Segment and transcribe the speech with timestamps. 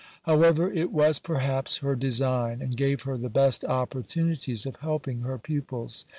[0.23, 5.37] However it was perhaps her design and gave her the best opportunities of helping her
[5.37, 6.05] pupils.